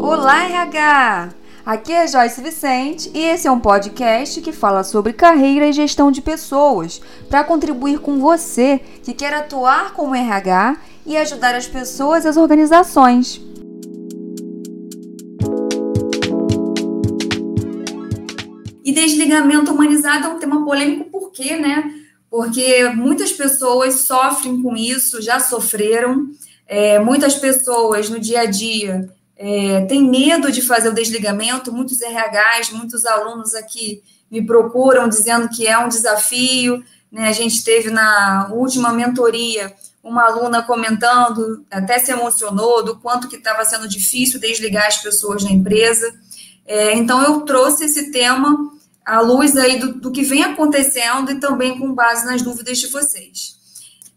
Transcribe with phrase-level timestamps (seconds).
[0.00, 1.28] Olá, RH!
[1.64, 6.10] Aqui é Joyce Vicente e esse é um podcast que fala sobre carreira e gestão
[6.10, 10.76] de pessoas para contribuir com você que quer atuar como RH
[11.06, 13.40] e ajudar as pessoas e as organizações.
[18.84, 21.94] E desligamento humanizado é um tema polêmico, por quê, né?
[22.30, 26.28] Porque muitas pessoas sofrem com isso, já sofreram.
[26.68, 31.72] É, muitas pessoas no dia a dia é, têm medo de fazer o desligamento.
[31.72, 36.84] Muitos RHs, muitos alunos aqui me procuram dizendo que é um desafio.
[37.10, 37.28] Né?
[37.28, 43.36] A gente teve na última mentoria uma aluna comentando, até se emocionou do quanto que
[43.36, 46.12] estava sendo difícil desligar as pessoas na empresa.
[46.66, 48.72] É, então eu trouxe esse tema
[49.04, 52.88] à luz aí do, do que vem acontecendo e também com base nas dúvidas de
[52.88, 53.57] vocês.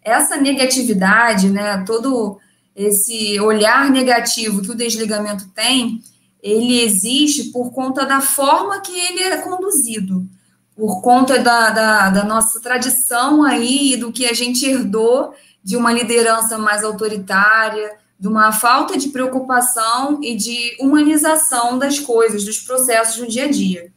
[0.04, 2.40] Essa negatividade, né, todo
[2.76, 6.02] esse olhar negativo que o desligamento tem,
[6.42, 10.28] ele existe por conta da forma que ele é conduzido,
[10.76, 15.94] por conta da, da, da nossa tradição aí, do que a gente herdou de uma
[15.94, 23.18] liderança mais autoritária, de uma falta de preocupação e de humanização das coisas, dos processos
[23.18, 23.92] do dia a dia.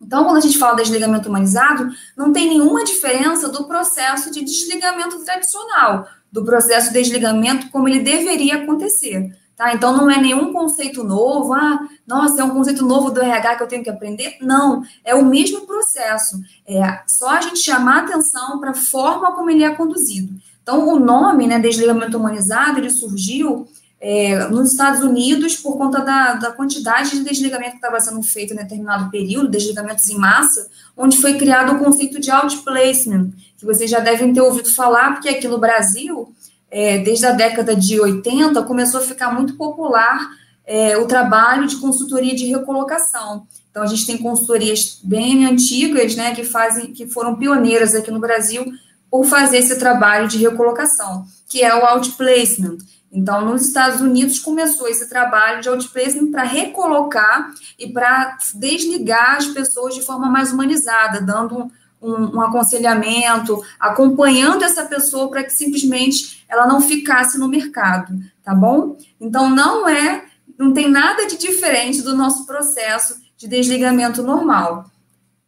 [0.00, 4.44] Então, quando a gente fala de desligamento humanizado, não tem nenhuma diferença do processo de
[4.44, 9.34] desligamento tradicional, do processo de desligamento como ele deveria acontecer.
[9.56, 9.72] Tá?
[9.72, 13.62] Então, não é nenhum conceito novo, ah, nossa, é um conceito novo do RH que
[13.62, 14.36] eu tenho que aprender.
[14.42, 16.38] Não, é o mesmo processo.
[16.68, 20.34] É só a gente chamar atenção para a forma como ele é conduzido.
[20.62, 23.66] Então, o nome, né, desligamento humanizado, ele surgiu
[24.08, 28.52] é, nos Estados Unidos, por conta da, da quantidade de desligamento que estava sendo feito
[28.52, 33.90] em determinado período, desligamentos em massa, onde foi criado o conceito de outplacement, que vocês
[33.90, 36.32] já devem ter ouvido falar, porque aqui no Brasil,
[36.70, 40.30] é, desde a década de 80, começou a ficar muito popular
[40.64, 43.44] é, o trabalho de consultoria de recolocação.
[43.72, 48.20] Então, a gente tem consultorias bem antigas, né, que fazem, que foram pioneiras aqui no
[48.20, 48.64] Brasil
[49.10, 52.78] por fazer esse trabalho de recolocação, que é o outplacement.
[53.12, 59.46] Então, nos Estados Unidos começou esse trabalho de outplacement para recolocar e para desligar as
[59.46, 61.70] pessoas de forma mais humanizada, dando
[62.02, 68.54] um, um, aconselhamento, acompanhando essa pessoa para que simplesmente ela não ficasse no mercado, tá
[68.54, 68.96] bom?
[69.20, 70.24] Então, não é,
[70.58, 74.90] não tem nada de diferente do nosso processo de desligamento normal.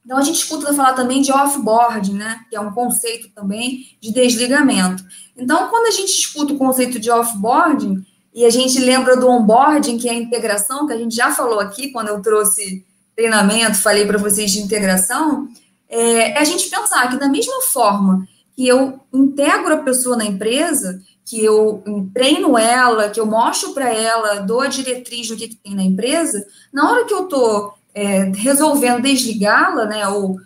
[0.09, 2.41] Então, a gente escuta falar também de offboarding, né?
[2.49, 5.05] Que é um conceito também de desligamento.
[5.37, 8.03] Então, quando a gente escuta o conceito de offboarding
[8.33, 11.61] e a gente lembra do onboarding, que é a integração, que a gente já falou
[11.61, 15.47] aqui quando eu trouxe treinamento, falei para vocês de integração,
[15.87, 18.27] é, é a gente pensar que da mesma forma
[18.57, 23.93] que eu integro a pessoa na empresa, que eu treino ela, que eu mostro para
[23.93, 26.43] ela, dou a diretriz do que, que tem na empresa,
[26.73, 30.36] na hora que eu estou é, resolvendo desligá-la, né, ou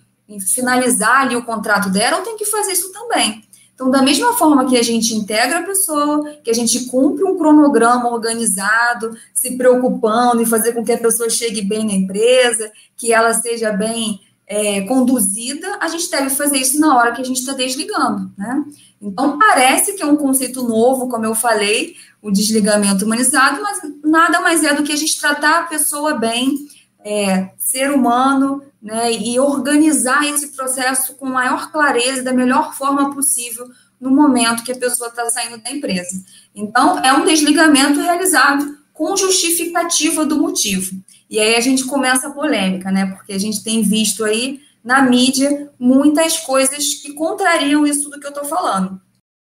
[0.55, 3.45] finalizar ali o contrato dela, tenho que fazer isso também.
[3.75, 7.37] Então, da mesma forma que a gente integra a pessoa, que a gente cumpre um
[7.37, 13.13] cronograma organizado, se preocupando em fazer com que a pessoa chegue bem na empresa, que
[13.13, 17.41] ela seja bem é, conduzida, a gente deve fazer isso na hora que a gente
[17.41, 18.65] está desligando, né?
[19.01, 24.41] Então, parece que é um conceito novo, como eu falei, o desligamento humanizado, mas nada
[24.41, 26.57] mais é do que a gente tratar a pessoa bem,
[27.05, 33.69] é, ser humano né, e organizar esse processo com maior clareza, da melhor forma possível,
[34.01, 36.25] no momento que a pessoa está saindo da empresa.
[36.55, 40.97] Então, é um desligamento realizado com justificativa do motivo.
[41.31, 43.07] E aí a gente começa a polêmica, né?
[43.07, 48.27] Porque a gente tem visto aí na mídia muitas coisas que contrariam isso do que
[48.27, 49.01] eu estou falando.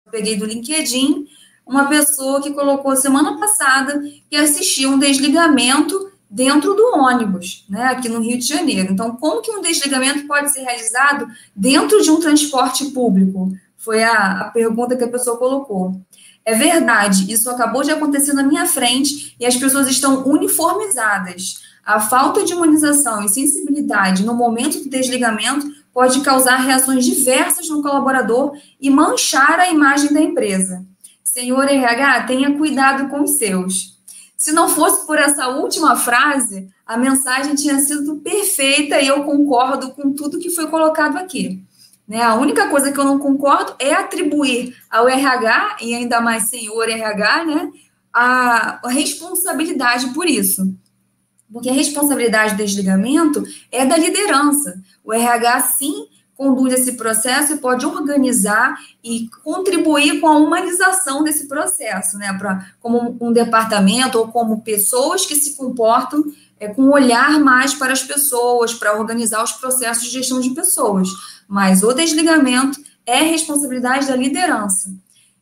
[0.06, 1.26] Eu peguei do LinkedIn
[1.66, 8.10] uma pessoa que colocou semana passada que assistiu um desligamento dentro do ônibus, né, aqui
[8.10, 8.92] no Rio de Janeiro.
[8.92, 11.26] Então, como que um desligamento pode ser realizado
[11.56, 13.56] dentro de um transporte público?
[13.78, 15.98] Foi a, a pergunta que a pessoa colocou.
[16.44, 21.62] É verdade, isso acabou de acontecer na minha frente e as pessoas estão uniformizadas.
[21.82, 27.80] A falta de imunização e sensibilidade no momento do desligamento pode causar reações diversas no
[27.80, 30.84] colaborador e manchar a imagem da empresa.
[31.24, 33.95] Senhor RH, tenha cuidado com os seus.
[34.36, 39.92] Se não fosse por essa última frase, a mensagem tinha sido perfeita e eu concordo
[39.92, 41.64] com tudo que foi colocado aqui.
[42.06, 42.22] Né?
[42.22, 46.88] A única coisa que eu não concordo é atribuir ao RH, e ainda mais senhor
[46.88, 47.70] RH, né,
[48.12, 50.72] a, responsabilidade por isso.
[51.52, 53.42] Porque a responsabilidade do desligamento
[53.72, 54.80] é da liderança.
[55.04, 56.06] O RH, sim,
[56.36, 62.36] conduz esse processo e pode organizar e contribuir com a humanização desse processo, né?
[62.38, 66.22] Pra, como um departamento ou como pessoas que se comportam
[66.60, 70.50] é, com um olhar mais para as pessoas, para organizar os processos de gestão de
[70.50, 71.08] pessoas.
[71.48, 74.90] Mas o desligamento é responsabilidade da liderança.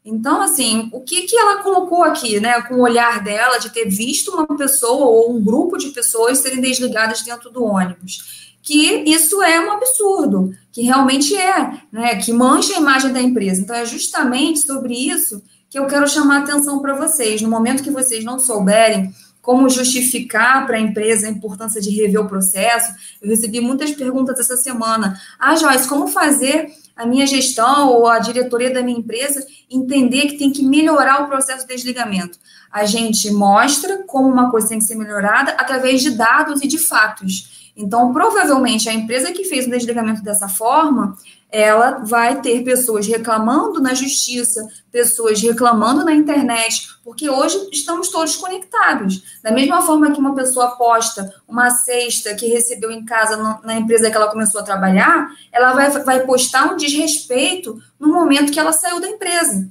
[0.05, 3.89] Então, assim, o que, que ela colocou aqui, né, com o olhar dela de ter
[3.89, 8.54] visto uma pessoa ou um grupo de pessoas serem desligadas dentro do ônibus?
[8.65, 13.61] Que isso é um absurdo, que realmente é, né, que mancha a imagem da empresa.
[13.61, 17.43] Então, é justamente sobre isso que eu quero chamar a atenção para vocês.
[17.43, 19.13] No momento que vocês não souberem
[19.43, 24.41] como justificar para a empresa a importância de rever o processo, eu recebi muitas perguntas
[24.41, 25.21] essa semana.
[25.39, 30.39] Ah, Joyce, como fazer a minha gestão ou a diretoria da minha empresa entender que
[30.39, 32.39] tem que melhorar o processo de desligamento.
[32.71, 36.79] A gente mostra como uma coisa tem que ser melhorada através de dados e de
[36.79, 37.54] fatos.
[37.77, 41.17] Então, provavelmente, a empresa que fez o desligamento dessa forma,
[41.51, 48.37] ela vai ter pessoas reclamando na justiça, pessoas reclamando na internet, porque hoje estamos todos
[48.37, 49.23] conectados.
[49.43, 54.11] Da mesma forma que uma pessoa posta uma cesta que recebeu em casa na empresa
[54.11, 58.73] que ela começou a trabalhar, ela vai, vai postar um desrespeito no momento que ela
[58.73, 59.69] saiu da empresa.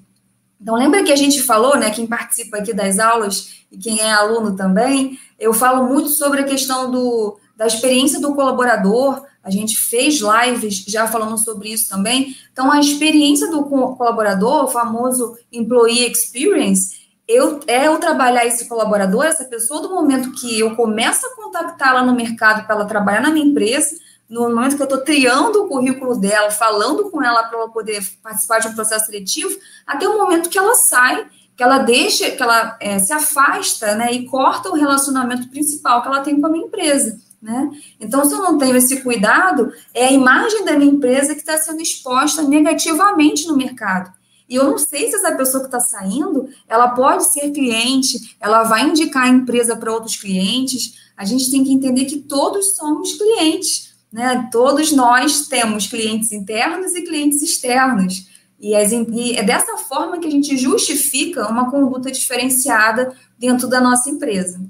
[0.61, 4.11] Então, lembra que a gente falou, né, quem participa aqui das aulas e quem é
[4.11, 9.77] aluno também, eu falo muito sobre a questão do, da experiência do colaborador, a gente
[9.77, 12.35] fez lives já falando sobre isso também.
[12.51, 19.25] Então, a experiência do colaborador, o famoso employee experience, eu, é eu trabalhar esse colaborador,
[19.25, 23.31] essa pessoa, do momento que eu começo a contactá-la no mercado para ela trabalhar na
[23.31, 23.95] minha empresa,
[24.29, 28.01] no momento que eu estou triando o currículo dela, falando com ela para ela poder
[28.21, 32.41] participar de um processo seletivo, até o momento que ela sai, que ela deixa, que
[32.41, 36.49] ela é, se afasta, né, e corta o relacionamento principal que ela tem com a
[36.49, 37.19] minha empresa.
[37.43, 37.71] Né?
[37.99, 41.57] Então, se eu não tenho esse cuidado, é a imagem da minha empresa que está
[41.57, 44.13] sendo exposta negativamente no mercado.
[44.47, 48.63] E eu não sei se essa pessoa que está saindo, ela pode ser cliente, ela
[48.63, 50.93] vai indicar a empresa para outros clientes.
[51.17, 54.47] A gente tem que entender que todos somos clientes, né?
[54.49, 58.25] Todos nós temos clientes internos e clientes externos.
[58.57, 64.61] E, é dessa forma que a gente justifica uma conduta diferenciada dentro da nossa empresa.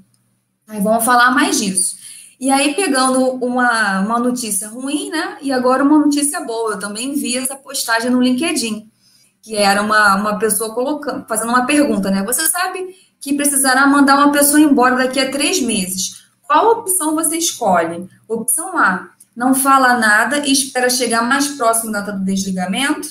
[0.66, 2.02] Aí vamos falar mais disso.
[2.44, 5.38] E aí, pegando uma, uma notícia ruim, né?
[5.40, 6.72] E agora uma notícia boa.
[6.72, 8.86] Eu também vi essa postagem no LinkedIn,
[9.40, 12.22] que era uma, uma pessoa colocando, fazendo uma pergunta, né?
[12.22, 16.22] Você sabe que precisará mandar uma pessoa embora daqui a três meses.
[16.46, 18.06] Qual opção você escolhe?
[18.28, 23.08] Opção A, não fala nada e espera chegar mais próximo da data do desligamento.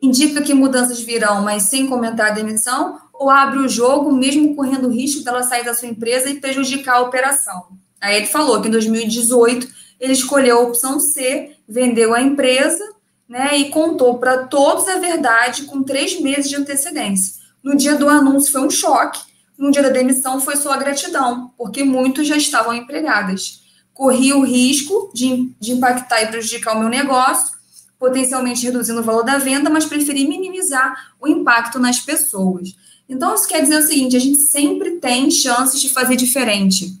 [0.00, 2.98] Indica que mudanças virão, mas sem comentar a demissão.
[3.12, 7.02] Ou abre o jogo, mesmo correndo risco dela sair da sua empresa e prejudicar a
[7.02, 7.81] operação.
[8.02, 9.68] Aí ele falou que em 2018
[10.00, 12.84] ele escolheu a opção C, vendeu a empresa,
[13.28, 17.40] né, e contou para todos a verdade com três meses de antecedência.
[17.62, 19.20] No dia do anúncio foi um choque,
[19.56, 23.62] no dia da demissão foi sua gratidão, porque muitos já estavam empregadas.
[23.94, 27.52] Corri o risco de, de impactar e prejudicar o meu negócio,
[28.00, 32.74] potencialmente reduzindo o valor da venda, mas preferi minimizar o impacto nas pessoas.
[33.08, 37.00] Então, isso quer dizer o seguinte: a gente sempre tem chances de fazer diferente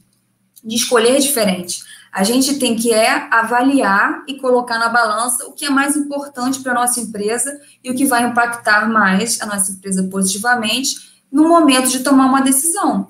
[0.62, 1.82] de escolher diferente.
[2.12, 6.60] A gente tem que é avaliar e colocar na balança o que é mais importante
[6.60, 11.48] para a nossa empresa e o que vai impactar mais a nossa empresa positivamente no
[11.48, 13.08] momento de tomar uma decisão.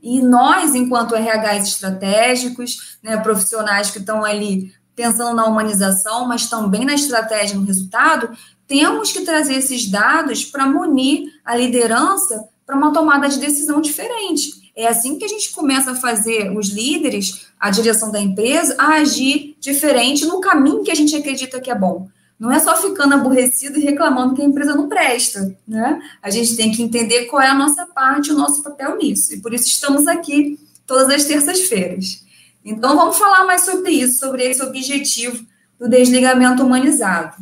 [0.00, 6.84] E nós, enquanto RHs estratégicos, né, profissionais que estão ali pensando na humanização, mas também
[6.84, 8.30] na estratégia no resultado,
[8.68, 14.63] temos que trazer esses dados para munir a liderança para uma tomada de decisão diferente.
[14.76, 18.94] É assim que a gente começa a fazer os líderes, a direção da empresa, a
[18.94, 22.08] agir diferente no caminho que a gente acredita que é bom.
[22.38, 26.02] Não é só ficando aborrecido e reclamando que a empresa não presta, né?
[26.20, 29.32] A gente tem que entender qual é a nossa parte, o nosso papel nisso.
[29.32, 32.24] E por isso estamos aqui todas as terças-feiras.
[32.64, 35.44] Então vamos falar mais sobre isso, sobre esse objetivo
[35.78, 37.36] do desligamento humanizado,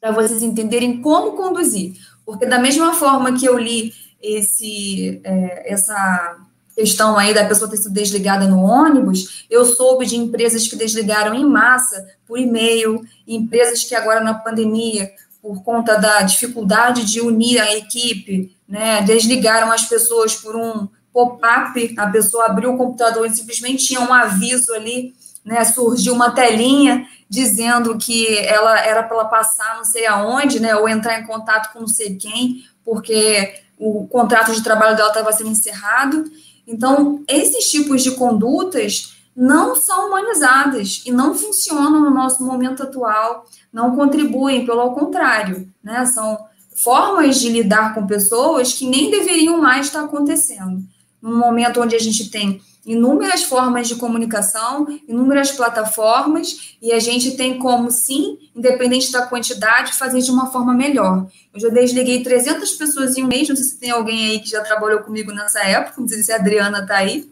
[0.00, 1.94] para vocês entenderem como conduzir.
[2.24, 6.38] Porque da mesma forma que eu li esse, é, essa
[6.74, 11.34] questão aí da pessoa ter sido desligada no ônibus, eu soube de empresas que desligaram
[11.34, 15.10] em massa por e-mail, empresas que agora na pandemia,
[15.42, 21.94] por conta da dificuldade de unir a equipe, né, desligaram as pessoas por um pop-up,
[21.96, 27.06] a pessoa abriu o computador e simplesmente tinha um aviso ali, né, surgiu uma telinha
[27.28, 31.72] dizendo que ela era para ela passar não sei aonde, né, ou entrar em contato
[31.72, 36.24] com não sei quem, porque o contrato de trabalho dela estava sendo encerrado.
[36.66, 43.46] Então, esses tipos de condutas não são humanizadas e não funcionam no nosso momento atual,
[43.72, 46.04] não contribuem, pelo contrário, né?
[46.06, 46.36] São
[46.74, 50.82] formas de lidar com pessoas que nem deveriam mais estar acontecendo.
[51.22, 57.36] Num momento onde a gente tem inúmeras formas de comunicação, inúmeras plataformas, e a gente
[57.36, 61.26] tem como, sim, independente da quantidade, fazer de uma forma melhor.
[61.52, 64.48] Eu já desliguei 300 pessoas em um mês, não sei se tem alguém aí que
[64.48, 67.30] já trabalhou comigo nessa época, não sei se a Adriana está aí,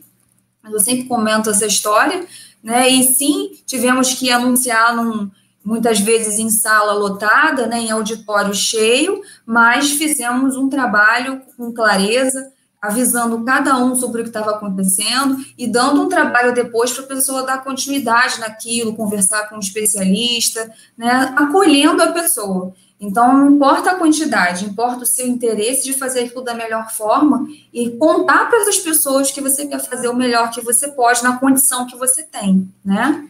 [0.63, 2.27] mas eu sempre comento essa história,
[2.63, 2.91] né?
[2.91, 5.31] E sim, tivemos que anunciar num,
[5.65, 12.53] muitas vezes em sala lotada, né, em auditório cheio, mas fizemos um trabalho com clareza,
[12.87, 17.09] avisando cada um sobre o que estava acontecendo e dando um trabalho depois para a
[17.09, 22.73] pessoa dar continuidade naquilo, conversar com um especialista, né, acolhendo a pessoa.
[22.99, 27.47] Então, não importa a quantidade, importa o seu interesse de fazer aquilo da melhor forma
[27.73, 31.37] e contar para essas pessoas que você quer fazer o melhor que você pode na
[31.37, 33.29] condição que você tem, né?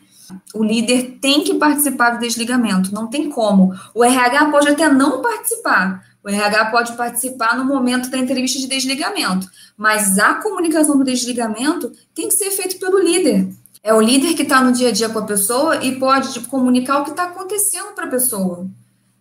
[0.55, 3.73] O líder tem que participar do desligamento, não tem como.
[3.95, 8.67] O RH pode até não participar, o RH pode participar no momento da entrevista de
[8.67, 13.49] desligamento, mas a comunicação do desligamento tem que ser feita pelo líder.
[13.81, 16.49] É o líder que está no dia a dia com a pessoa e pode tipo,
[16.49, 18.67] comunicar o que está acontecendo para a pessoa.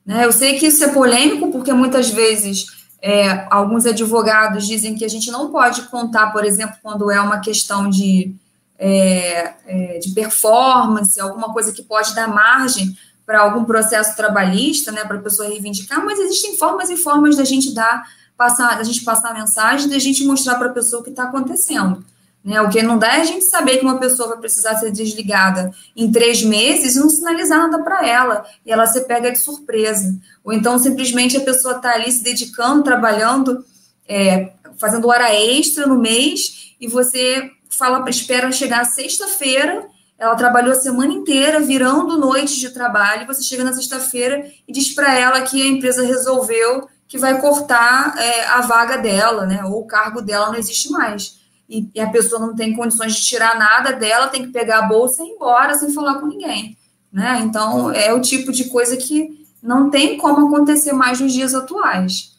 [0.04, 0.26] Né?
[0.26, 2.66] Eu sei que isso é polêmico, porque muitas vezes
[3.00, 7.40] é, alguns advogados dizem que a gente não pode contar, por exemplo, quando é uma
[7.40, 8.34] questão de,
[8.80, 15.04] é, é, de performance, alguma coisa que pode dar margem para algum processo trabalhista, né,
[15.04, 18.04] para a pessoa reivindicar, mas existem formas e formas da gente dar,
[18.38, 21.24] passar, da gente passar a mensagem, da gente mostrar para a pessoa o que está
[21.24, 22.06] acontecendo.
[22.44, 22.62] Né?
[22.62, 25.72] O que não dá é a gente saber que uma pessoa vai precisar ser desligada
[25.96, 30.16] em três meses e não sinalizar nada para ela, e ela se pega de surpresa.
[30.44, 33.66] Ou então, simplesmente, a pessoa está ali se dedicando, trabalhando,
[34.08, 40.80] é, fazendo hora extra no mês, e você fala, espera chegar sexta-feira ela trabalhou a
[40.80, 45.62] semana inteira, virando noites de trabalho, você chega na sexta-feira e diz para ela que
[45.62, 49.64] a empresa resolveu que vai cortar é, a vaga dela, né?
[49.66, 51.40] Ou o cargo dela não existe mais.
[51.70, 54.88] E, e, a pessoa não tem condições de tirar nada dela, tem que pegar a
[54.88, 56.78] bolsa e ir embora sem falar com ninguém.
[57.12, 57.42] Né?
[57.44, 62.36] Então, é o tipo de coisa que não tem como acontecer mais nos dias atuais.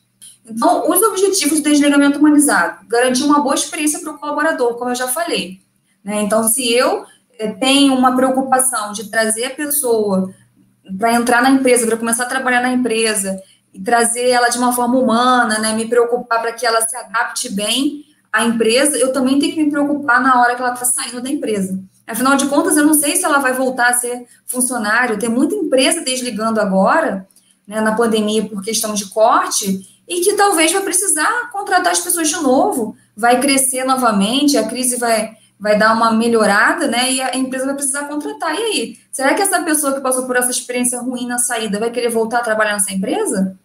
[0.48, 4.94] Então, os objetivos do desligamento humanizado: garantir uma boa experiência para o colaborador, como eu
[4.94, 5.60] já falei.
[6.04, 6.22] Né?
[6.22, 7.04] Então, se eu
[7.60, 10.32] tem uma preocupação de trazer a pessoa
[10.98, 13.40] para entrar na empresa, para começar a trabalhar na empresa
[13.74, 17.52] e trazer ela de uma forma humana, né, me preocupar para que ela se adapte
[17.52, 21.20] bem à empresa, eu também tenho que me preocupar na hora que ela está saindo
[21.20, 21.78] da empresa.
[22.06, 25.18] Afinal de contas, eu não sei se ela vai voltar a ser funcionário.
[25.18, 27.26] Tem muita empresa desligando agora,
[27.66, 32.28] né, na pandemia, por questão de corte, e que talvez vai precisar contratar as pessoas
[32.28, 37.12] de novo, vai crescer novamente, a crise vai vai dar uma melhorada, né?
[37.12, 38.54] E a empresa vai precisar contratar.
[38.54, 38.98] E aí?
[39.10, 42.38] Será que essa pessoa que passou por essa experiência ruim na saída vai querer voltar
[42.38, 43.58] a trabalhar nessa empresa?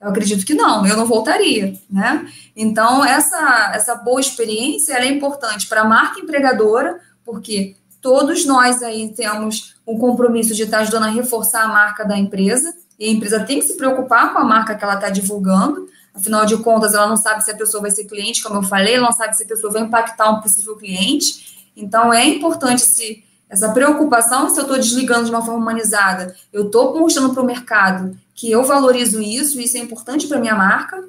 [0.00, 2.26] Eu acredito que não, eu não voltaria, né?
[2.54, 9.08] Então, essa, essa boa experiência é importante para a marca empregadora, porque todos nós aí
[9.14, 13.40] temos um compromisso de estar ajudando a reforçar a marca da empresa, e a empresa
[13.40, 17.08] tem que se preocupar com a marca que ela está divulgando, Afinal de contas, ela
[17.08, 19.42] não sabe se a pessoa vai ser cliente, como eu falei, ela não sabe se
[19.42, 21.68] a pessoa vai impactar um possível cliente.
[21.76, 26.66] Então, é importante se, essa preocupação se eu estou desligando de uma forma humanizada, eu
[26.66, 31.02] estou mostrando para o mercado que eu valorizo isso, isso é importante para minha marca.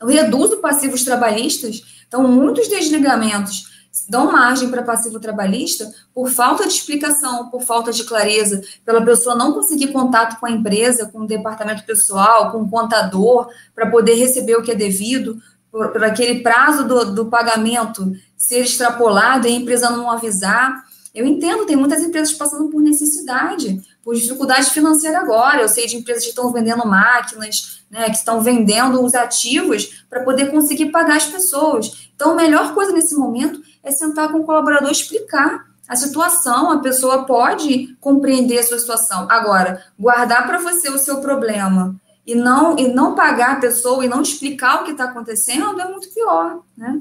[0.00, 1.82] Eu reduzo passivos trabalhistas.
[2.08, 3.71] Então, muitos desligamentos
[4.08, 9.34] dão margem para passivo trabalhista por falta de explicação, por falta de clareza, pela pessoa
[9.34, 14.14] não conseguir contato com a empresa, com o departamento pessoal, com o contador, para poder
[14.14, 15.36] receber o que é devido,
[15.70, 20.84] por, por aquele prazo do, do pagamento ser extrapolado e a empresa não avisar.
[21.14, 25.60] Eu entendo, tem muitas empresas passando por necessidade, por dificuldade financeira agora.
[25.60, 30.22] Eu sei de empresas que estão vendendo máquinas, né, que estão vendendo os ativos para
[30.22, 32.10] poder conseguir pagar as pessoas.
[32.14, 36.70] Então, a melhor coisa nesse momento é sentar com o colaborador e explicar a situação,
[36.70, 39.26] a pessoa pode compreender a sua situação.
[39.30, 41.94] Agora, guardar para você o seu problema
[42.26, 45.88] e não e não pagar a pessoa e não explicar o que está acontecendo é
[45.88, 47.00] muito pior, né?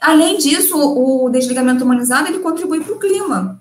[0.00, 3.60] Além disso, o, o desligamento humanizado ele contribui para o clima.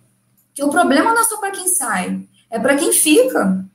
[0.53, 3.65] Que o problema não é só para quem sai, é para quem fica,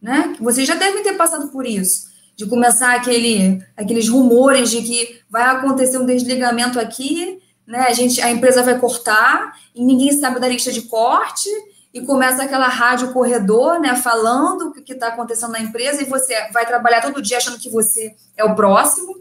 [0.00, 0.36] né?
[0.40, 5.44] Vocês já devem ter passado por isso, de começar aquele, aqueles rumores de que vai
[5.44, 7.86] acontecer um desligamento aqui né?
[7.88, 11.48] A gente, a empresa vai cortar e ninguém sabe da lista de corte
[11.94, 16.34] e começa aquela rádio corredor, né, falando o que está acontecendo na empresa e você
[16.50, 19.14] vai trabalhar todo dia achando que você é o próximo,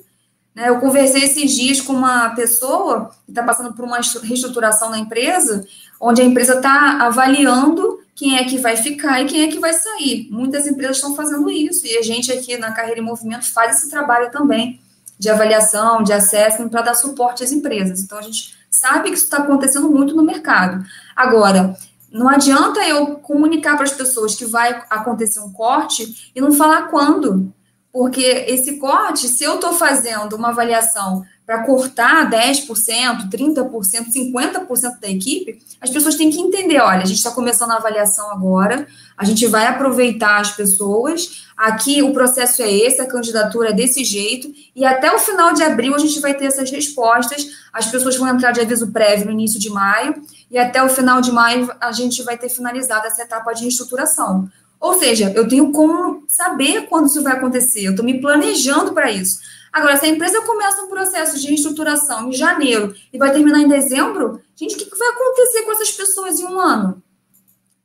[0.54, 0.70] Né?
[0.70, 5.66] Eu conversei esses dias com uma pessoa que está passando por uma reestruturação na empresa,
[6.00, 9.74] onde a empresa está avaliando quem é que vai ficar e quem é que vai
[9.74, 10.28] sair.
[10.30, 13.90] Muitas empresas estão fazendo isso, e a gente aqui na Carreira em Movimento faz esse
[13.90, 14.80] trabalho também
[15.22, 18.00] de avaliação, de acesso, para dar suporte às empresas.
[18.00, 20.84] Então, a gente sabe que isso está acontecendo muito no mercado.
[21.16, 21.78] Agora,
[22.12, 26.88] não adianta eu comunicar para as pessoas que vai acontecer um corte e não falar
[26.88, 27.54] quando.
[27.94, 33.70] Porque esse corte, se eu estou fazendo uma avaliação para cortar 10%, 30%,
[34.12, 38.32] 50% da equipe, as pessoas têm que entender: olha, a gente está começando a avaliação
[38.32, 38.88] agora,
[39.22, 44.04] a gente vai aproveitar as pessoas, aqui o processo é esse, a candidatura é desse
[44.04, 48.18] jeito, e até o final de abril a gente vai ter essas respostas, as pessoas
[48.18, 50.16] vão entrar de aviso prévio no início de maio,
[50.50, 54.50] e até o final de maio a gente vai ter finalizado essa etapa de reestruturação.
[54.80, 59.12] Ou seja, eu tenho como saber quando isso vai acontecer, eu estou me planejando para
[59.12, 59.38] isso.
[59.72, 63.68] Agora, se a empresa começa um processo de reestruturação em janeiro e vai terminar em
[63.68, 67.04] dezembro, gente, o que vai acontecer com essas pessoas em um ano?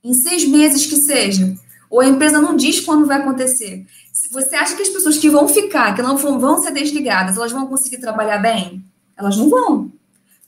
[0.07, 1.53] Em seis meses que seja?
[1.91, 3.85] Ou a empresa não diz quando vai acontecer?
[4.31, 7.67] Você acha que as pessoas que vão ficar, que não vão ser desligadas, elas vão
[7.67, 8.85] conseguir trabalhar bem?
[9.17, 9.91] Elas não vão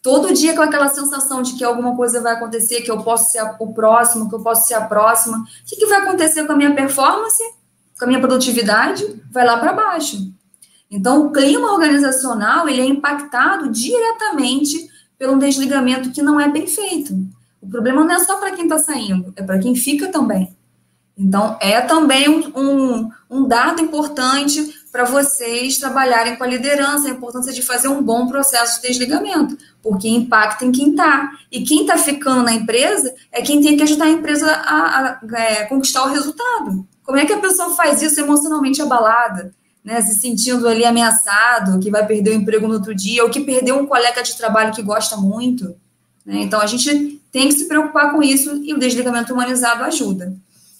[0.00, 3.42] todo dia com aquela sensação de que alguma coisa vai acontecer, que eu posso ser
[3.58, 5.38] o próximo, que eu posso ser a próxima.
[5.38, 7.42] O que, que vai acontecer com a minha performance,
[7.98, 9.20] com a minha produtividade?
[9.32, 10.32] Vai lá para baixo.
[10.88, 14.88] Então, o clima organizacional ele é impactado diretamente
[15.18, 17.12] pelo desligamento que não é bem feito.
[17.60, 20.56] O problema não é só para quem está saindo, é para quem fica também.
[21.18, 27.52] Então, é também um, um, dado importante para vocês trabalharem com a liderança, a importância
[27.52, 31.32] de fazer um bom processo de desligamento, porque impacta em quem está.
[31.50, 35.20] E quem está ficando na empresa é quem tem que ajudar a empresa a, a
[35.36, 36.86] é, conquistar o resultado.
[37.02, 39.52] Como é que a pessoa faz isso emocionalmente abalada?
[39.84, 43.40] Né, se sentindo ali ameaçado, que vai perder o emprego no outro dia, ou que
[43.40, 45.74] perdeu um colega de trabalho que gosta muito.
[46.28, 46.42] Né?
[46.42, 50.36] Então, a gente tem que se preocupar com isso e o desligamento humanizado ajuda.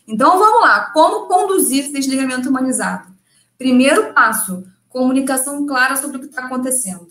[0.07, 0.91] Então, vamos lá.
[0.93, 3.09] Como conduzir esse desligamento humanizado?
[3.57, 7.09] Primeiro passo: comunicação clara sobre o que está acontecendo.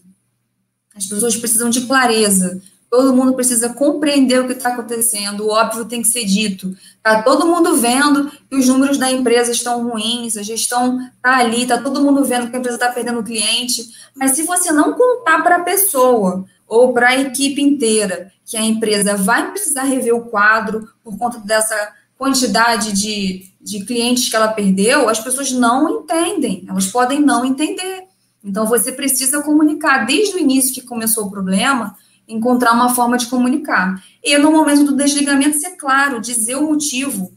[0.95, 2.61] As pessoas precisam de clareza.
[2.89, 5.43] Todo mundo precisa compreender o que está acontecendo.
[5.43, 6.75] O óbvio tem que ser dito.
[7.03, 11.63] Tá todo mundo vendo que os números da empresa estão ruins, a gestão está ali,
[11.63, 13.89] está todo mundo vendo que a empresa está perdendo cliente.
[14.15, 18.61] Mas se você não contar para a pessoa ou para a equipe inteira que a
[18.61, 24.47] empresa vai precisar rever o quadro por conta dessa quantidade de, de clientes que ela
[24.47, 28.03] perdeu, as pessoas não entendem, elas podem não entender.
[28.43, 31.95] Então, você precisa comunicar desde o início que começou o problema,
[32.27, 34.01] encontrar uma forma de comunicar.
[34.23, 37.31] E no momento do desligamento, ser claro, dizer o motivo.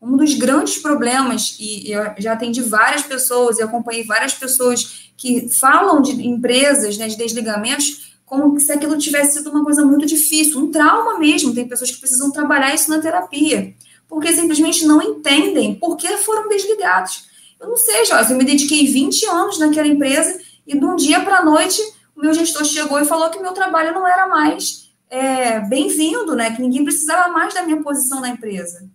[0.00, 5.48] Um dos grandes problemas, e eu já atendi várias pessoas e acompanhei várias pessoas que
[5.48, 10.60] falam de empresas, né, de desligamentos, como se aquilo tivesse sido uma coisa muito difícil,
[10.60, 11.54] um trauma mesmo.
[11.54, 13.74] Tem pessoas que precisam trabalhar isso na terapia
[14.08, 17.28] porque simplesmente não entendem por que foram desligados.
[17.60, 21.20] Eu não sei, Joyce, eu me dediquei 20 anos naquela empresa e de um dia
[21.20, 21.80] para a noite
[22.16, 26.54] o meu gestor chegou e falou que meu trabalho não era mais é, bem-vindo, né?
[26.54, 28.88] Que ninguém precisava mais da minha posição na empresa.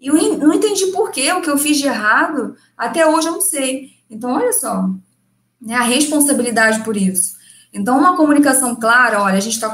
[0.00, 3.32] E eu não entendi por quê, o que eu fiz de errado, até hoje eu
[3.32, 3.90] não sei.
[4.10, 4.88] Então, olha só,
[5.60, 7.34] né, a responsabilidade por isso.
[7.72, 9.70] Então, uma comunicação clara, olha, a gente está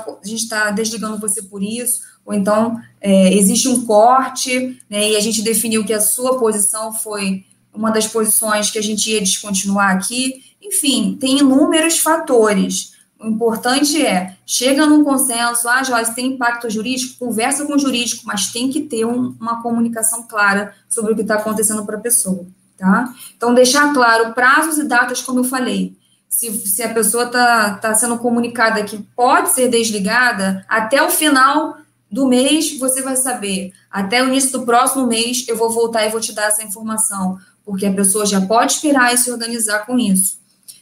[0.48, 5.42] tá desligando você por isso, ou então é, existe um corte, né, e a gente
[5.42, 10.42] definiu que a sua posição foi uma das posições que a gente ia descontinuar aqui.
[10.62, 12.92] Enfim, tem inúmeros fatores.
[13.20, 17.18] O importante é, chega num consenso, ah, Joyce, tem impacto jurídico?
[17.18, 21.22] Conversa com o jurídico, mas tem que ter um, uma comunicação clara sobre o que
[21.22, 23.12] está acontecendo para a pessoa, tá?
[23.36, 25.96] Então, deixar claro prazos e datas, como eu falei.
[26.28, 31.78] Se, se a pessoa está tá sendo comunicada que pode ser desligada, até o final
[32.10, 33.72] do mês você vai saber.
[33.90, 37.38] Até o início do próximo mês eu vou voltar e vou te dar essa informação,
[37.64, 40.38] porque a pessoa já pode esperar e se organizar com isso.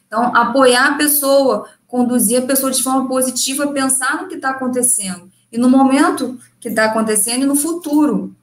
[0.07, 5.31] Então, apoiar a pessoa, conduzir a pessoa de forma positiva, pensar no que está acontecendo.
[5.51, 8.35] E no momento que está acontecendo e no futuro.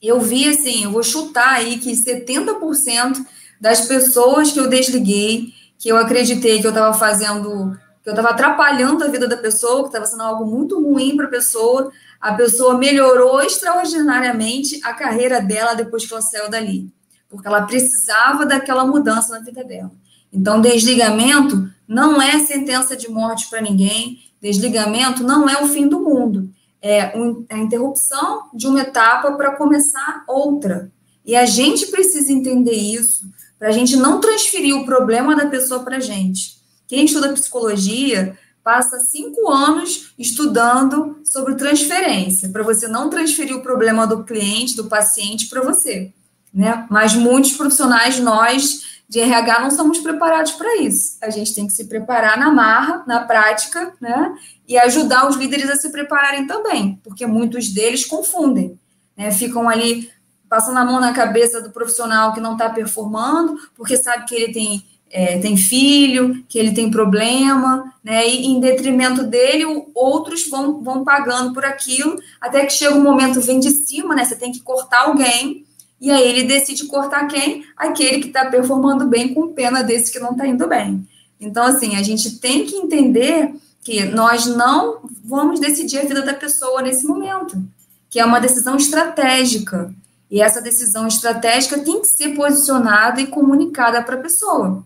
[0.00, 3.24] Eu vi assim, eu vou chutar aí que 70%
[3.60, 5.54] das pessoas que eu desliguei,
[5.84, 9.82] que eu acreditei que eu estava fazendo, que eu estava atrapalhando a vida da pessoa,
[9.82, 15.42] que estava sendo algo muito ruim para a pessoa, a pessoa melhorou extraordinariamente a carreira
[15.42, 16.90] dela depois que ela saiu dali,
[17.28, 19.92] porque ela precisava daquela mudança na vida dela.
[20.32, 26.00] Então, desligamento não é sentença de morte para ninguém, desligamento não é o fim do
[26.00, 26.48] mundo,
[26.80, 27.12] é
[27.50, 30.90] a interrupção de uma etapa para começar outra.
[31.26, 33.33] E a gente precisa entender isso
[33.64, 36.58] para a gente não transferir o problema da pessoa para a gente.
[36.86, 44.06] Quem estuda psicologia passa cinco anos estudando sobre transferência, para você não transferir o problema
[44.06, 46.12] do cliente, do paciente, para você.
[46.52, 46.86] Né?
[46.90, 51.16] Mas muitos profissionais, nós de RH, não somos preparados para isso.
[51.22, 54.34] A gente tem que se preparar na marra, na prática, né?
[54.68, 58.78] E ajudar os líderes a se prepararem também, porque muitos deles confundem,
[59.16, 59.30] né?
[59.30, 60.10] Ficam ali
[60.48, 64.52] passando a mão na cabeça do profissional que não está performando, porque sabe que ele
[64.52, 68.28] tem é, tem filho, que ele tem problema, né?
[68.28, 73.40] E em detrimento dele, outros vão, vão pagando por aquilo, até que chega um momento,
[73.40, 74.24] vem de cima, né?
[74.24, 75.64] Você tem que cortar alguém,
[76.00, 77.64] e aí ele decide cortar quem?
[77.76, 81.06] Aquele que está performando bem, com pena desse que não está indo bem.
[81.40, 83.54] Então, assim, a gente tem que entender
[83.84, 87.62] que nós não vamos decidir a vida da pessoa nesse momento,
[88.10, 89.94] que é uma decisão estratégica.
[90.34, 94.84] E essa decisão estratégica tem que ser posicionada e comunicada para a pessoa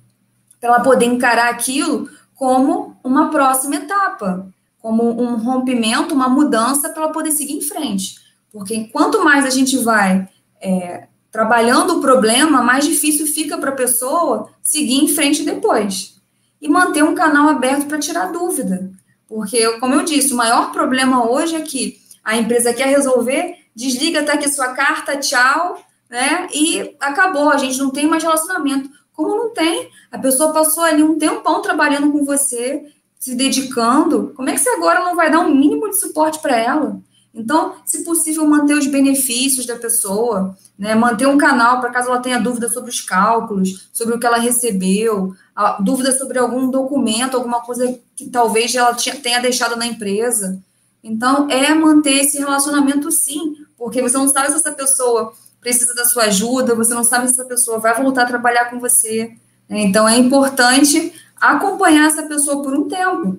[0.61, 4.47] para ela poder encarar aquilo como uma próxima etapa,
[4.79, 8.17] como um rompimento, uma mudança para ela poder seguir em frente.
[8.53, 10.29] Porque quanto mais a gente vai
[10.61, 16.21] é, trabalhando o problema, mais difícil fica para a pessoa seguir em frente depois.
[16.61, 18.91] E manter um canal aberto para tirar dúvida.
[19.29, 24.25] Porque, como eu disse, o maior problema hoje é que a empresa quer resolver, desliga,
[24.25, 26.49] tá aqui sua carta, tchau, né?
[26.53, 28.91] E acabou, a gente não tem mais relacionamento.
[29.13, 29.89] Como não tem?
[30.11, 32.87] A pessoa passou ali um tempão trabalhando com você,
[33.21, 34.33] se dedicando.
[34.35, 37.01] Como é que você agora não vai dar um mínimo de suporte para ela?
[37.33, 40.97] Então, se possível, manter os benefícios da pessoa, né?
[40.97, 44.39] manter um canal para caso ela tenha dúvida sobre os cálculos, sobre o que ela
[44.39, 45.35] recebeu,
[45.81, 50.61] dúvida sobre algum documento, alguma coisa que talvez ela tenha deixado na empresa.
[51.09, 56.05] Então, é manter esse relacionamento sim, porque você não sabe se essa pessoa precisa da
[56.05, 59.33] sua ajuda, você não sabe se essa pessoa vai voltar a trabalhar com você.
[59.69, 59.83] Né?
[59.83, 63.39] Então, é importante acompanhar essa pessoa por um tempo.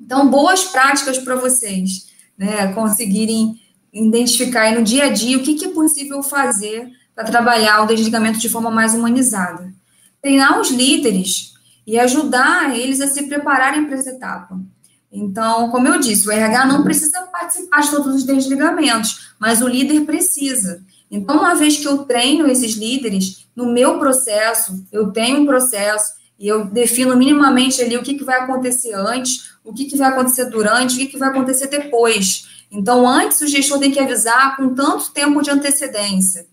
[0.00, 2.06] Então, boas práticas para vocês,
[2.36, 2.72] né?
[2.72, 3.60] Conseguirem
[3.92, 8.38] identificar no dia a dia o que, que é possível fazer para trabalhar o desligamento
[8.38, 9.72] de forma mais humanizada.
[10.20, 11.54] Treinar os líderes
[11.86, 14.60] e ajudar eles a se prepararem para essa etapa.
[15.10, 19.68] Então, como eu disse, o RH não precisa participar de todos os desligamentos, mas o
[19.68, 20.82] líder precisa.
[21.10, 26.14] Então, uma vez que eu treino esses líderes, no meu processo, eu tenho um processo
[26.38, 30.08] e eu defino minimamente ali o que, que vai acontecer antes, o que, que vai
[30.08, 32.46] acontecer durante, o que, que vai acontecer depois.
[32.70, 36.46] Então, antes o gestor tem que avisar com tanto tempo de antecedência,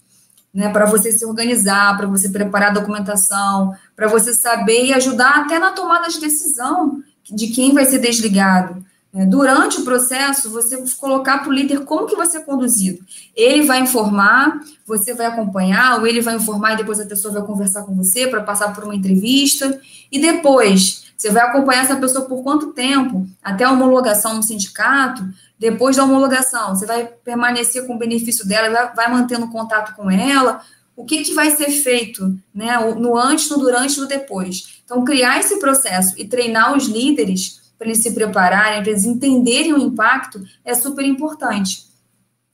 [0.53, 5.39] né, para você se organizar, para você preparar a documentação, para você saber e ajudar
[5.39, 8.83] até na tomada de decisão de quem vai ser desligado.
[9.15, 13.05] É, durante o processo, você colocar para o líder como que vai ser conduzido.
[13.35, 17.43] Ele vai informar, você vai acompanhar, ou ele vai informar e depois a pessoa vai
[17.43, 19.79] conversar com você para passar por uma entrevista.
[20.11, 23.27] E depois, você vai acompanhar essa pessoa por quanto tempo?
[23.43, 25.23] Até a homologação no sindicato.
[25.59, 30.61] Depois da homologação, você vai permanecer com o benefício dela, vai mantendo contato com ela.
[30.95, 34.72] O que, que vai ser feito né, no antes, no durante e no depois?
[34.85, 39.73] Então, criar esse processo e treinar os líderes para eles se prepararem, para eles entenderem
[39.73, 41.85] o impacto, é super importante.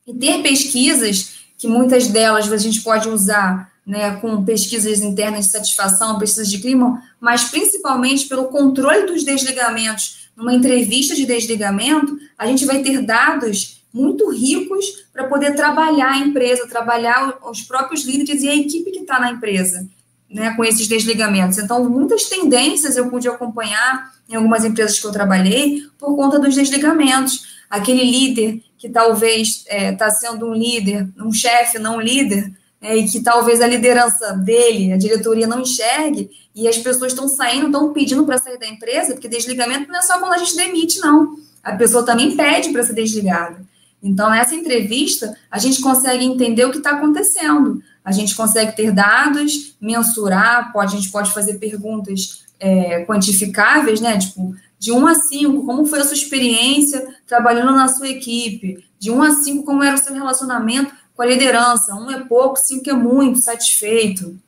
[0.06, 5.52] E ter pesquisas, que muitas delas a gente pode usar né, com pesquisas internas de
[5.52, 10.30] satisfação, pesquisas de clima, mas principalmente pelo controle dos desligamentos.
[10.36, 16.18] Numa entrevista de desligamento, a gente vai ter dados muito ricos para poder trabalhar a
[16.20, 19.88] empresa, trabalhar os próprios líderes e a equipe que está na empresa
[20.30, 21.58] né, com esses desligamentos.
[21.58, 26.54] Então, muitas tendências eu pude acompanhar em algumas empresas que eu trabalhei por conta dos
[26.54, 27.60] desligamentos.
[27.70, 32.52] Aquele líder que talvez está é, tá sendo um líder, um chefe, não um líder,
[32.82, 37.28] é, e que talvez a liderança dele, a diretoria, não enxergue, e as pessoas estão
[37.28, 40.56] saindo, estão pedindo para sair da empresa, porque desligamento não é só quando a gente
[40.56, 41.36] demite, não.
[41.62, 43.62] A pessoa também pede para ser desligada.
[44.02, 47.84] Então, nessa entrevista, a gente consegue entender o que está acontecendo.
[48.04, 54.18] A gente consegue ter dados, mensurar, pode, a gente pode fazer perguntas é, quantificáveis, né?
[54.18, 58.84] Tipo, de 1 a 5, como foi a sua experiência trabalhando na sua equipe?
[58.98, 61.96] De 1 a 5, como era o seu relacionamento com a liderança?
[61.96, 64.40] 1 é pouco, 5 é muito, satisfeito,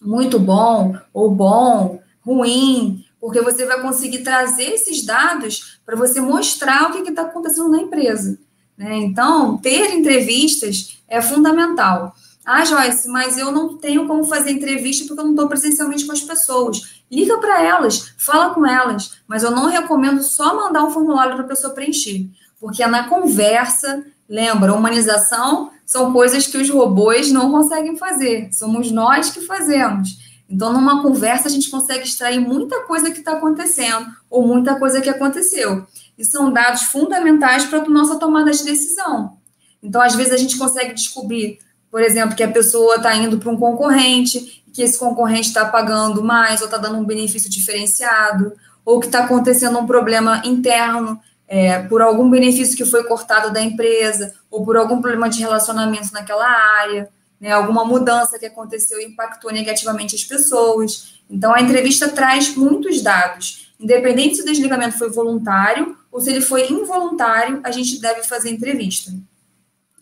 [0.00, 6.90] muito bom, ou bom, ruim, porque você vai conseguir trazer esses dados para você mostrar
[6.90, 8.38] o que está acontecendo na empresa.
[8.76, 8.96] Né?
[8.96, 12.14] Então, ter entrevistas é fundamental.
[12.44, 16.12] Ah, Joyce, mas eu não tenho como fazer entrevista porque eu não estou presencialmente com
[16.12, 17.02] as pessoas.
[17.10, 21.44] Liga para elas, fala com elas, mas eu não recomendo só mandar um formulário para
[21.44, 22.28] a pessoa preencher,
[22.60, 28.90] porque é na conversa, lembra, humanização são coisas que os robôs não conseguem fazer, somos
[28.90, 30.24] nós que fazemos.
[30.48, 35.00] Então, numa conversa, a gente consegue extrair muita coisa que está acontecendo, ou muita coisa
[35.00, 35.86] que aconteceu.
[36.18, 39.38] E são dados fundamentais para a nossa tomada de decisão.
[39.82, 41.58] Então, às vezes, a gente consegue descobrir,
[41.94, 46.24] por exemplo, que a pessoa está indo para um concorrente, que esse concorrente está pagando
[46.24, 48.52] mais, ou está dando um benefício diferenciado,
[48.84, 53.62] ou que está acontecendo um problema interno é, por algum benefício que foi cortado da
[53.62, 56.48] empresa, ou por algum problema de relacionamento naquela
[56.80, 57.08] área,
[57.40, 61.20] né, alguma mudança que aconteceu e impactou negativamente as pessoas.
[61.30, 63.72] Então, a entrevista traz muitos dados.
[63.78, 68.50] Independente se o desligamento foi voluntário ou se ele foi involuntário, a gente deve fazer
[68.50, 69.12] entrevista.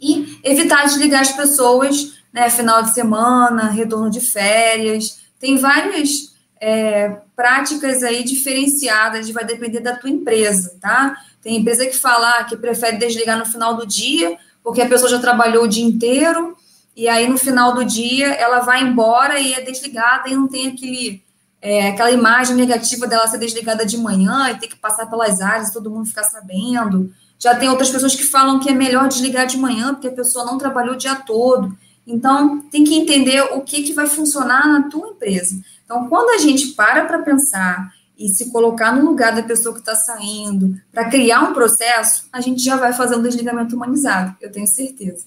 [0.02, 5.20] E evitar desligar as pessoas, né, final de semana, retorno de férias.
[5.38, 11.16] Tem várias é, práticas aí diferenciadas, vai depender da tua empresa, tá?
[11.40, 15.18] Tem empresa que fala que prefere desligar no final do dia, porque a pessoa já
[15.20, 16.56] trabalhou o dia inteiro,
[16.96, 20.68] e aí no final do dia ela vai embora e é desligada e não tem
[20.68, 21.22] aquele,
[21.60, 25.72] é, aquela imagem negativa dela ser desligada de manhã e ter que passar pelas áreas
[25.72, 27.12] todo mundo ficar sabendo.
[27.42, 30.44] Já tem outras pessoas que falam que é melhor desligar de manhã, porque a pessoa
[30.44, 31.76] não trabalhou o dia todo.
[32.06, 35.60] Então, tem que entender o que, que vai funcionar na tua empresa.
[35.84, 39.80] Então, quando a gente para para pensar e se colocar no lugar da pessoa que
[39.80, 44.52] está saindo, para criar um processo, a gente já vai fazer um desligamento humanizado, eu
[44.52, 45.24] tenho certeza.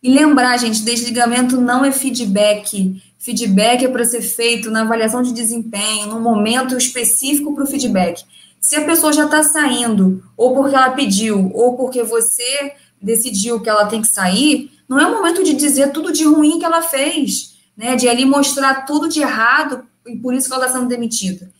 [0.00, 3.02] E lembrar, gente, desligamento não é feedback.
[3.18, 8.24] Feedback é para ser feito na avaliação de desempenho, num momento específico para o feedback.
[8.60, 13.70] Se a pessoa já está saindo, ou porque ela pediu, ou porque você decidiu que
[13.70, 16.82] ela tem que sair, não é o momento de dizer tudo de ruim que ela
[16.82, 17.96] fez, né?
[17.96, 21.50] De ali mostrar tudo de errado e por isso que ela está sendo demitida.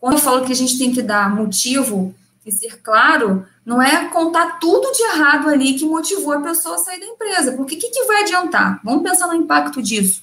[0.00, 4.08] Quando eu falo que a gente tem que dar motivo e ser claro, não é
[4.08, 7.52] contar tudo de errado ali que motivou a pessoa a sair da empresa.
[7.52, 8.80] Porque o que, que vai adiantar?
[8.82, 10.22] Vamos pensar no impacto disso.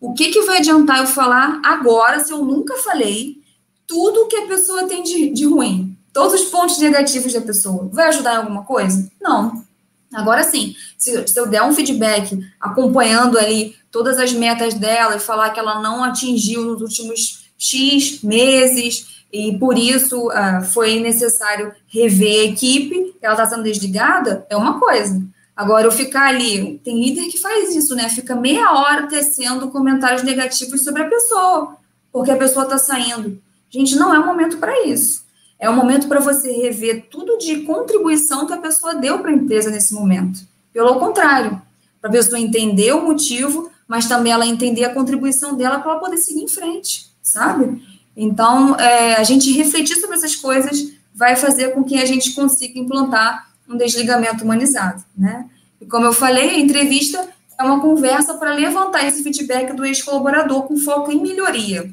[0.00, 3.42] O que, que vai adiantar eu falar agora, se eu nunca falei,
[3.88, 5.96] tudo que a pessoa tem de, de ruim?
[6.12, 7.88] Todos os pontos negativos da pessoa.
[7.90, 9.10] Vai ajudar em alguma coisa?
[9.20, 9.64] Não.
[10.12, 15.20] Agora sim, se, se eu der um feedback acompanhando ali todas as metas dela e
[15.20, 21.72] falar que ela não atingiu nos últimos X meses, e por isso uh, foi necessário
[21.88, 25.20] rever a equipe, ela está sendo desligada, é uma coisa.
[25.54, 28.08] Agora, eu ficar ali, tem líder que faz isso, né?
[28.08, 31.76] Fica meia hora tecendo comentários negativos sobre a pessoa,
[32.12, 33.42] porque a pessoa está saindo.
[33.70, 35.24] Gente, não é o momento para isso.
[35.58, 39.34] É o momento para você rever tudo de contribuição que a pessoa deu para a
[39.34, 40.40] empresa nesse momento.
[40.72, 41.60] Pelo contrário,
[42.00, 46.00] para a pessoa entender o motivo, mas também ela entender a contribuição dela para ela
[46.00, 47.82] poder seguir em frente, sabe?
[48.16, 52.78] Então, é, a gente refletir sobre essas coisas vai fazer com que a gente consiga
[52.78, 55.46] implantar um desligamento humanizado, né?
[55.80, 57.28] E como eu falei, a entrevista
[57.58, 61.90] é uma conversa para levantar esse feedback do ex-colaborador com foco em melhoria.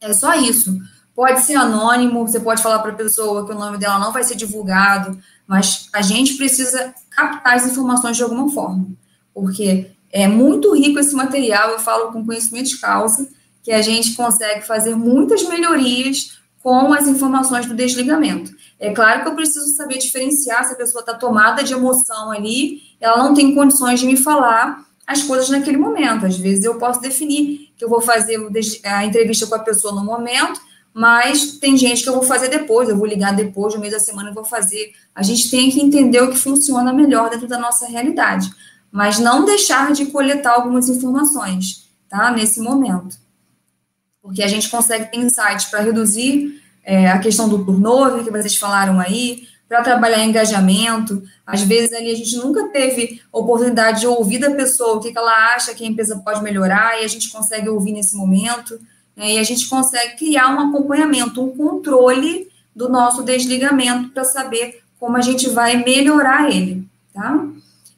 [0.00, 0.78] É só isso.
[1.14, 4.24] Pode ser anônimo, você pode falar para a pessoa que o nome dela não vai
[4.24, 8.86] ser divulgado, mas a gente precisa captar as informações de alguma forma,
[9.34, 13.28] porque é muito rico esse material, eu falo com conhecimento de causa,
[13.62, 18.52] que a gente consegue fazer muitas melhorias com as informações do desligamento.
[18.78, 22.82] É claro que eu preciso saber diferenciar se a pessoa está tomada de emoção ali,
[23.00, 26.26] ela não tem condições de me falar as coisas naquele momento.
[26.26, 28.38] Às vezes eu posso definir que eu vou fazer
[28.84, 30.60] a entrevista com a pessoa no momento,
[30.94, 33.98] mas tem gente que eu vou fazer depois, eu vou ligar depois, no meio da
[33.98, 34.92] semana eu vou fazer.
[35.14, 38.50] A gente tem que entender o que funciona melhor dentro da nossa realidade,
[38.90, 42.30] mas não deixar de coletar algumas informações, tá?
[42.30, 43.22] Nesse momento
[44.22, 48.56] porque a gente consegue ter insights para reduzir é, a questão do turnover, que vocês
[48.56, 51.22] falaram aí, para trabalhar engajamento.
[51.44, 55.18] Às vezes ali a gente nunca teve oportunidade de ouvir da pessoa o que, que
[55.18, 58.80] ela acha que a empresa pode melhorar, e a gente consegue ouvir nesse momento,
[59.16, 64.82] né, e a gente consegue criar um acompanhamento, um controle do nosso desligamento para saber
[64.98, 67.44] como a gente vai melhorar ele, tá?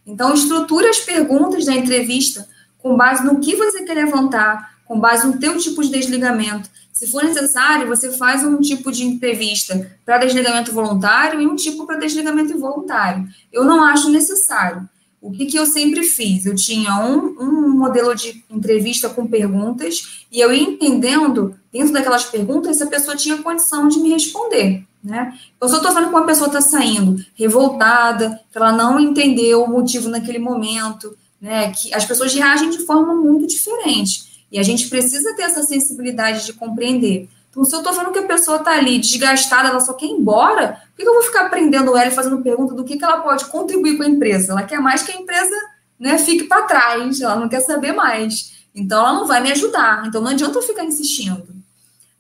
[0.07, 2.48] Então, estruture as perguntas da entrevista
[2.79, 6.68] com base no que você quer levantar, com base no teu tipo de desligamento.
[6.92, 11.87] Se for necessário, você faz um tipo de entrevista para desligamento voluntário e um tipo
[11.87, 13.27] para desligamento involuntário.
[13.53, 14.88] Eu não acho necessário.
[15.25, 16.45] O que, que eu sempre fiz?
[16.45, 22.27] Eu tinha um, um modelo de entrevista com perguntas e eu ia entendendo, dentro daquelas
[22.27, 24.85] perguntas, se a pessoa tinha condição de me responder.
[25.03, 25.33] Né?
[25.59, 29.71] Eu só estou falando que uma pessoa está saindo revoltada, que ela não entendeu o
[29.71, 31.73] motivo naquele momento, né?
[31.73, 34.45] que as pessoas reagem de forma muito diferente.
[34.53, 37.31] E a gente precisa ter essa sensibilidade de compreender.
[37.55, 40.11] Então, se eu estou falando que a pessoa está ali desgastada, ela só quer ir
[40.11, 43.19] embora, por que eu vou ficar aprendendo ela e fazendo pergunta do que, que ela
[43.19, 44.51] pode contribuir com a empresa?
[44.51, 45.55] Ela quer mais que a empresa
[45.99, 48.55] né, fique para trás, ela não quer saber mais.
[48.75, 50.05] Então, ela não vai me ajudar.
[50.05, 51.47] Então, não adianta eu ficar insistindo.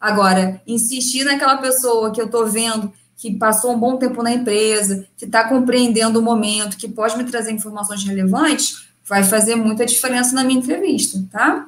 [0.00, 5.06] Agora, insistir naquela pessoa que eu estou vendo que passou um bom tempo na empresa,
[5.16, 10.34] que está compreendendo o momento, que pode me trazer informações relevantes, vai fazer muita diferença
[10.34, 11.66] na minha entrevista, tá?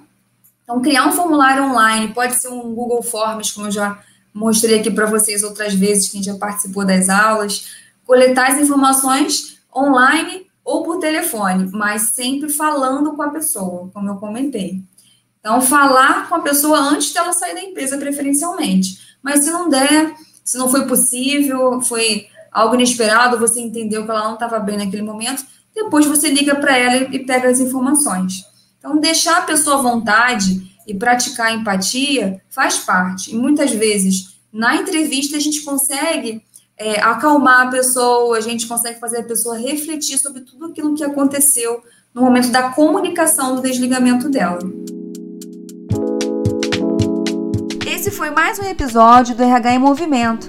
[0.66, 4.02] Então, criar um formulário online, pode ser um Google Forms, como eu já
[4.34, 7.68] mostrei aqui para vocês outras vezes, quem já participou das aulas,
[8.04, 14.16] coletar as informações online ou por telefone, mas sempre falando com a pessoa, como eu
[14.16, 14.82] comentei.
[15.38, 18.98] Então, falar com a pessoa antes dela sair da empresa, preferencialmente.
[19.22, 20.12] Mas se não der,
[20.44, 25.02] se não foi possível, foi algo inesperado, você entendeu que ela não estava bem naquele
[25.02, 28.44] momento, depois você liga para ela e pega as informações.
[28.86, 33.34] Então, deixar a pessoa à vontade e praticar empatia faz parte.
[33.34, 36.40] E muitas vezes, na entrevista, a gente consegue
[36.78, 41.02] é, acalmar a pessoa, a gente consegue fazer a pessoa refletir sobre tudo aquilo que
[41.02, 41.82] aconteceu
[42.14, 44.60] no momento da comunicação do desligamento dela.
[47.84, 50.48] Esse foi mais um episódio do RH em Movimento.